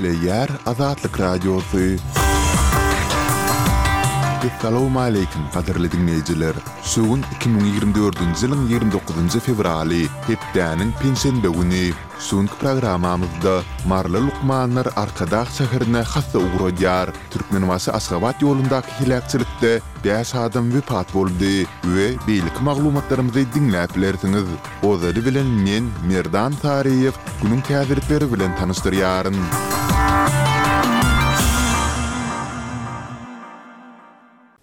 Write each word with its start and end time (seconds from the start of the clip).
Ekle 0.00 0.24
yer 0.26 0.48
azatlık 0.66 1.20
radyosu. 1.20 1.78
Assalamu 4.56 5.00
alaykum 5.00 5.42
qadirli 5.54 5.90
dinleyijiler. 5.92 6.54
Şuun 6.90 7.22
2024-nji 7.42 8.48
ýylyň 8.48 8.62
29-njy 8.70 9.42
fevraly, 9.48 10.00
hepdäniň 10.28 10.94
pensiýa 11.02 11.50
güni. 11.56 11.84
Sunk 12.18 12.52
programamyzda 12.62 13.54
Marly 13.92 14.20
Lukmanlar 14.28 14.88
arkadaş 14.96 15.48
şäherine 15.58 16.02
hassa 16.14 16.38
ugrodyar. 16.46 17.12
Türkmen 17.30 17.60
wasy 17.68 17.90
Aşgabat 18.00 18.40
ýolundaky 18.42 18.96
hilakçylykda 19.00 19.72
bäş 20.08 20.32
adam 20.46 20.70
wepat 20.78 21.12
boldy. 21.14 21.54
We 21.92 22.08
beýlik 22.28 22.56
maglumatlarymyzy 22.70 23.44
diňläp 23.54 23.92
bilersiňiz. 23.96 24.48
Ozary 24.82 25.20
bilen 25.28 25.48
men 25.68 25.84
Merdan 26.08 26.52
Tariýew 26.62 27.12
günüň 27.44 27.60
täzeripleri 27.68 28.32
bilen 28.32 28.56
tanystyryaryn. 28.62 29.36
Müzik 29.40 29.79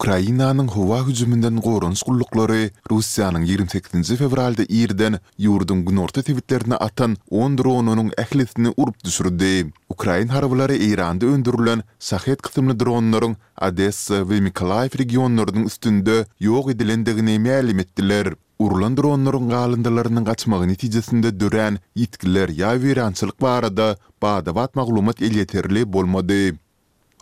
Ukrainanın 0.00 0.68
huva 0.74 0.98
hücümünden 1.06 1.56
qorunç 1.60 2.02
qullukları 2.06 2.58
Rusiyanın 2.90 3.42
28-nji 3.50 4.14
fevralda 4.20 4.62
ýerden 4.80 5.16
ýurdun 5.46 5.80
günorta 5.88 6.22
tewitlerini 6.28 6.76
atan 6.86 7.16
10 7.30 7.58
dronunyň 7.58 8.12
ählisini 8.24 8.72
urup 8.76 9.04
düşürdi. 9.04 9.66
Ukrain 9.88 10.28
harbylary 10.28 10.78
Iranda 10.90 11.26
öndürilen 11.26 11.82
sahet 11.98 12.42
kysymly 12.42 12.78
dronlaryň 12.84 13.34
Odessa 13.68 14.22
we 14.30 14.40
Mykolaiv 14.46 14.94
regionlarynyň 15.00 15.66
üstünde 15.72 16.18
ýok 16.42 16.70
edilendigini 16.76 17.36
ma'lum 17.48 17.78
etdiler. 17.86 18.30
Urulan 18.58 18.94
dronlaryň 18.96 19.48
galandylaryny 19.56 20.22
gaçmagy 20.30 20.68
netijesinde 20.76 21.34
dörän 21.40 21.82
ýitgiler 21.96 22.54
ýa-wiranchylyk 22.60 23.40
barada 23.48 23.90
baýda 24.22 24.54
wat 24.62 24.76
maglumat 24.78 25.22
eliýeterli 25.30 25.88
bolmady. 25.98 26.46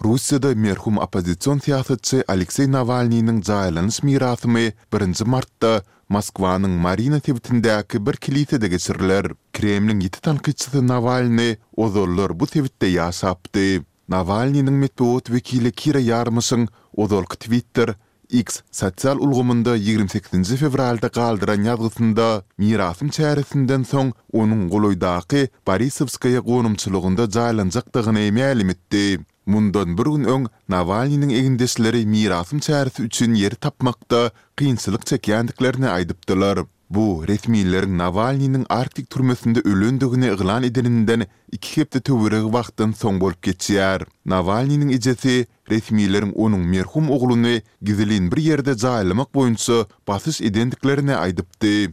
Rusiyada 0.04 0.50
merhum 0.52 0.98
opozisiýon 1.00 1.60
siýasatçy 1.64 2.18
Aleksey 2.28 2.66
Navalnyň 2.68 3.38
jaýlanyş 3.48 4.02
mirasymy 4.04 4.72
1 4.92 5.22
martda 5.24 5.70
Moskwanyň 6.12 6.72
Marina 6.84 7.20
tewitindäki 7.20 8.00
bir 8.06 8.16
kilitede 8.20 8.68
geçirilýär. 8.68 9.30
Kremliň 9.56 10.02
ýeti 10.04 10.20
tanqytçysy 10.20 10.82
Navalny 10.90 11.48
ozollar 11.76 12.34
bu 12.40 12.46
tewitde 12.46 12.90
ýaşapdy. 12.92 13.80
Navalnyň 14.08 14.68
metbuat 14.84 15.32
wekili 15.32 15.72
Kira 15.72 16.00
Yarmysyň 16.04 16.66
ozolk 16.96 17.36
Twitter 17.46 17.94
X 18.28 18.60
sosial 18.70 19.16
ulgumunda 19.24 19.78
28-nji 19.78 20.58
fevralda 20.60 21.08
galdyran 21.08 21.64
ýazgysynda 21.72 22.26
mirasym 22.60 23.08
çäresinden 23.08 23.88
soň 23.94 24.12
onuň 24.32 24.68
goloýdaky 24.76 25.48
Borisovskaya 25.66 26.44
gonumçylygynda 26.52 27.24
jaýlanjakdygyny 27.40 28.28
mälim 28.40 28.76
etdi. 28.76 29.24
Mundan 29.52 29.90
bir 29.98 30.04
gün 30.14 30.24
öň 30.34 30.46
Navalnyň 30.72 31.30
egindesleri 31.40 32.00
mirasym 32.12 32.58
çäresi 32.66 33.02
üçin 33.04 33.34
ýer 33.40 33.54
tapmakda 33.66 34.22
kynçylyk 34.56 35.04
çekýändiklerini 35.10 35.88
aýdypdylar. 35.90 36.58
Bu 36.90 37.04
resmiýetleriň 37.28 37.94
Navalnyň 38.00 38.64
Arktik 38.78 39.10
türmesinde 39.10 39.60
ölendigini 39.64 40.26
iglan 40.34 40.62
edeninden 40.62 41.22
2 41.52 41.80
hepde 41.80 42.00
töwereg 42.00 42.46
wagtdan 42.56 42.90
soň 43.04 43.20
bolup 43.22 43.40
geçýär. 43.50 44.02
Navalnyň 44.34 44.90
ejesi 44.98 45.36
resmiýetleriň 45.70 46.32
onuň 46.34 46.64
merhum 46.74 47.10
ogluny 47.18 47.54
gizlin 47.82 48.32
bir 48.32 48.42
ýerde 48.48 48.72
jaýlamak 48.86 49.30
boýunça 49.34 49.84
basys 50.08 50.40
edendiklerini 50.50 51.14
aýdypdy. 51.22 51.92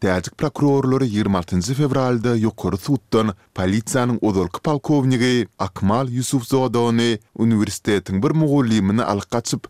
Täzik 0.00 0.32
prokurorlary 0.40 1.08
26-njy 1.12 1.74
fevralda 1.76 2.30
ýokary 2.40 2.78
sutdan 2.80 3.34
polisiýanyň 3.58 4.16
ozalky 4.28 4.62
polkowniki 4.68 5.32
Akmal 5.66 6.08
Ýusufzadany 6.08 7.18
uniwersitetiň 7.36 8.22
bir 8.24 8.32
mugallimini 8.32 9.04
alyp 9.04 9.28
gaçyp, 9.34 9.62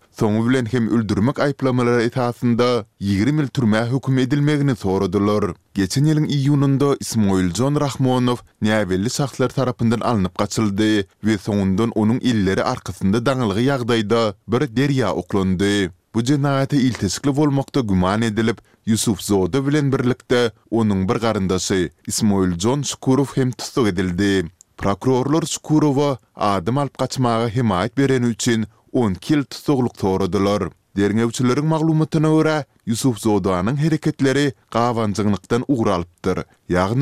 bilen 0.47 0.71
hem 0.71 0.87
öldürmek 0.95 1.43
aýplamalary 1.47 2.07
esasında 2.13 2.87
20 3.01 3.43
ýyl 3.43 3.51
türme 3.51 3.83
hukm 3.91 4.23
edilmegini 4.23 4.77
sorudylar. 4.79 5.51
Geçen 5.75 6.07
ýylyň 6.07 6.31
iýununda 6.39 6.95
Ismoil 7.01 7.51
Jon 7.51 7.81
Rahmonow 7.83 8.45
näwelli 8.63 9.11
şahslar 9.11 9.49
tarapyndan 9.49 10.01
alınıp 10.01 10.39
gaçyldy 10.39 11.03
we 11.27 11.39
soňundan 11.43 11.91
onuň 11.99 12.23
illeri 12.23 12.63
arkasynda 12.63 13.19
daňylygy 13.19 13.67
ýagdaýda 13.67 14.25
bir 14.47 14.63
derýa 14.79 15.11
oklandy. 15.11 15.91
bu 16.15 16.25
cinayete 16.25 16.77
iltisikli 16.77 17.31
volmokta 17.37 17.81
güman 17.81 18.23
edilip, 18.23 18.59
Yusuf 18.87 19.21
Zoda 19.23 19.67
bilen 19.67 19.93
birlikte 19.93 20.53
onun 20.71 21.09
bir 21.09 21.15
garindasi 21.15 21.91
Ismail 22.07 22.59
John 22.59 22.83
Shukurov 22.83 23.25
hem 23.35 23.51
tutuk 23.51 23.89
edildi. 23.89 24.49
Prokurorlar 24.77 25.43
Shukurova 25.47 26.19
adım 26.37 26.79
alp 26.79 26.99
kaçmağa 26.99 27.49
himayet 27.49 27.97
beren 27.99 28.23
üçin 28.23 28.67
10 28.93 29.15
kil 29.15 29.45
tutukluk 29.45 29.99
torudular. 29.99 30.63
Dernevçilerin 30.97 31.67
mağlumatına 31.67 32.33
ura 32.33 32.65
Yusuf 32.87 33.19
Zoda'nın 33.19 33.77
hareketleri 33.77 34.53
qavancıqnıqtan 34.71 35.65
uğur 35.69 35.87
alptır. 35.87 36.39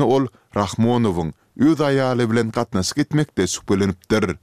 ol 0.01 0.27
Rahmonovun, 0.55 1.33
öz 1.59 1.77
aýaly 1.79 2.31
bilen 2.31 2.51
gatnaşyk 2.51 2.97
etmekde 2.97 3.47
süpelenipdir. 3.47 4.35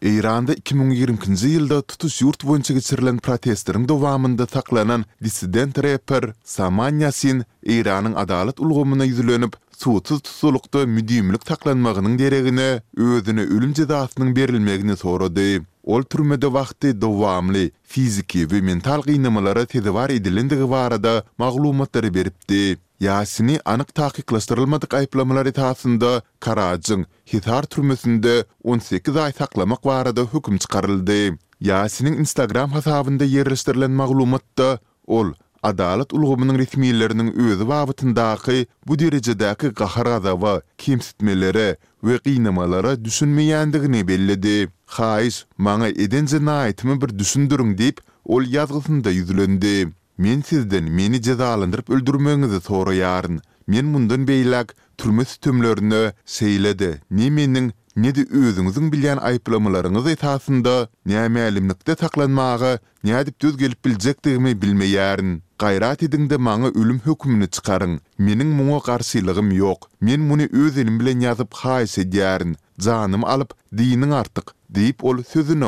Eýranda 0.00 0.54
2020-nji 0.56 1.44
ýylda 1.54 1.78
tutuş 1.84 2.14
ýurt 2.24 2.44
boýunça 2.48 2.72
geçirilen 2.72 3.18
protestleriň 3.26 3.82
dowamında 3.90 4.46
taklanan 4.48 5.02
dissident 5.24 5.76
rapper 5.84 6.24
Saman 6.44 7.00
Yasin 7.04 7.42
Eýranyň 7.68 8.14
adalet 8.22 8.60
ulgamyna 8.64 9.04
ýüzlenip, 9.10 9.58
suwsuz 9.76 10.22
tutulukda 10.24 10.86
müdiýimlik 10.88 11.44
taklanmagynyň 11.50 12.16
deregine 12.22 12.68
özüne 12.96 13.44
ölüm 13.44 13.74
jazasynyň 13.76 14.32
berilmegini 14.36 14.96
sorady. 14.96 15.60
Ol 15.84 16.02
türmede 16.02 16.46
wagty 16.48 16.96
dowamly 17.00 17.70
fiziki 17.84 18.48
we 18.48 18.60
mental 18.60 19.02
gynymalara 19.02 19.66
tedewar 19.66 20.10
edilendigi 20.10 20.70
barada 20.70 21.24
maglumatlary 21.38 22.14
beripdi. 22.14 22.78
Yasini 23.00 23.58
anıq 23.64 23.90
taqiqlaştırılmadıq 23.94 24.94
ayıplamalar 24.96 25.46
etasında 25.48 26.22
Караджын, 26.40 27.04
хитар 27.32 27.62
Türmüsündə 27.64 28.44
18 28.62 29.16
ay 29.16 29.32
taqlamaq 29.32 29.80
varada 29.84 30.20
hüküm 30.34 30.58
çıqarıldı. 30.58 31.38
Yasinin 31.60 32.12
Instagram 32.12 32.70
hasabında 32.70 33.24
yerleştirilən 33.24 33.88
maglumatda, 34.02 34.78
ol 35.06 35.32
Adalat 35.62 36.12
ulğumunun 36.12 36.58
ritmiyyilərinin 36.58 37.32
özü 37.52 37.68
vavatındaqı 37.68 38.64
bu 38.88 38.94
derecedəki 38.94 39.72
qaharada 39.76 40.32
va 40.42 40.60
kemsitmələri 40.78 41.66
və 42.04 42.16
qiynamalara 42.26 42.94
düşünməyəndiqini 43.04 44.04
bellidi. 44.08 44.54
Xais, 44.96 45.44
mana 45.58 45.88
edincə 45.90 46.40
naitimi 46.44 47.00
bir 47.02 47.18
düşündürün 47.18 47.78
deyip, 47.78 48.00
ol 48.24 48.44
yazgısında 48.48 49.10
yüzlöndi. 49.10 49.90
Мен 50.20 50.40
sizden 50.42 50.84
meni 50.92 51.22
cezalandırıp 51.22 51.90
öldürmeğinizi 51.90 52.60
sonra 52.60 52.94
yarın. 52.94 53.40
Men 53.66 53.84
mundan 53.84 54.28
beylak 54.28 54.76
türme 54.98 55.24
sütümlerini 55.24 56.12
seyledi. 56.26 57.02
Ne 57.10 57.30
menin 57.30 57.72
ne 57.96 58.14
de 58.14 58.26
özünüzün 58.30 58.92
bilyen 58.92 59.16
ayıplamalarınız 59.16 60.06
etasında 60.06 60.88
ne 61.06 61.28
meyelimlikte 61.28 61.96
saklanmağı 62.00 62.78
ne 63.04 63.24
düz 63.40 63.56
gelip 63.56 63.84
bilecektiğimi 63.84 64.62
bilme 64.62 64.84
yarın. 64.84 65.42
Gayrat 65.58 66.02
edin 66.02 66.30
de 66.30 66.36
mağa 66.36 66.66
ölüm 66.80 67.00
hükümünü 67.06 67.50
çıkarın. 67.50 68.00
Menin 68.18 68.46
muğa 68.46 68.80
karşılığım 68.80 69.52
yok. 69.52 69.90
Men 70.00 70.20
muni 70.20 70.48
öz 70.52 70.78
elim 70.78 71.00
bile 71.00 71.24
yazıp 71.24 71.54
hais 71.54 71.98
ediyarın. 71.98 72.56
Canım 72.80 73.24
alıp 73.24 73.50
dinin 73.78 74.10
artık 74.10 74.54
ol 75.02 75.18
sözüne 75.28 75.64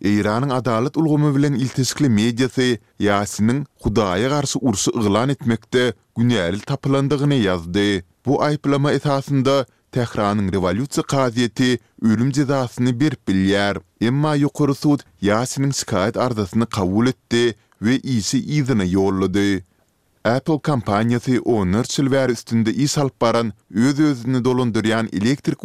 Eýranyň 0.00 0.52
adalet 0.54 0.94
ulgamy 0.96 1.32
bilen 1.34 1.54
iltisikli 1.58 2.06
mediýasy 2.08 2.78
Yasinyň 3.02 3.64
Hudaýa 3.82 4.28
garşy 4.30 4.60
ursy 4.62 4.90
iglan 4.94 5.32
etmekde 5.34 5.92
günäli 6.16 6.60
tapylandygyny 6.66 7.34
ýazdy. 7.42 8.04
Bu 8.26 8.38
aýplama 8.46 8.92
esasında 8.98 9.66
Tehranyň 9.96 10.52
rewolýusiýa 10.54 11.02
gaziýeti 11.12 11.70
ölüm 12.02 12.30
jazasyny 12.30 12.94
bir 13.00 13.18
bilýär. 13.26 13.82
Emma 14.00 14.36
ýokary 14.38 14.76
sud 14.78 15.00
Yasinyň 15.20 15.72
şikayat 15.82 16.16
arzasyny 16.16 16.66
kabul 16.78 17.10
etdi 17.10 17.56
we 17.82 17.98
ýeňi 17.98 18.38
ýa-da 18.56 19.46
Apple 20.36 20.60
kompaniýasy 20.70 21.40
owner 21.44 21.82
Silver 21.84 22.30
üstünde 22.30 22.70
ýa-da 22.70 23.50
ýa-da 23.74 24.14
ýa-da 24.46 25.56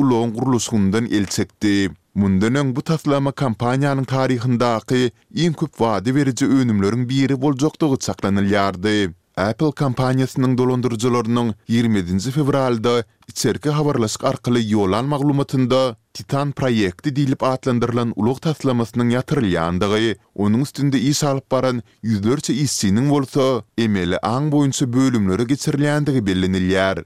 ýa-da 1.19 1.93
Mundanyň 2.13 2.75
bu 2.77 2.81
taslama 2.85 3.31
kampaniýanyň 3.33 4.05
taryhyndaky 4.05 5.09
iň 5.43 5.53
köp 5.57 5.79
vadi 5.81 6.13
verici 6.13 6.45
önümlörün 6.45 7.07
biri 7.09 7.33
boljakdygy 7.41 7.97
saklanýardy. 8.07 9.09
Apple 9.37 9.71
kompaniýasynyň 9.81 10.53
dolandyrjylarynyň 10.57 11.47
20-nji 11.69 12.31
fevralda 12.31 13.03
içerki 13.27 13.69
habarlaşyk 13.69 14.23
arkaly 14.23 14.61
yolan 14.71 15.05
maglumatynda 15.09 15.95
Titan 16.13 16.51
proýekti 16.51 17.15
dilip 17.15 17.43
atlandyrylan 17.43 18.13
ulug 18.15 18.37
taslamasının 18.45 19.09
ýatyrylandygy, 19.15 20.13
onuň 20.35 20.61
üstünde 20.67 20.99
iş 21.01 21.23
alyp 21.23 21.49
baran 21.51 21.81
ýüzlerçe 22.05 22.53
işçiniň 22.53 23.09
bolsa, 23.09 23.63
emeli 23.77 24.21
aň 24.21 24.53
boýunça 24.53 24.85
bölümlere 24.93 25.43
geçirilendigi 25.43 26.21
bellenilýär. 26.29 27.03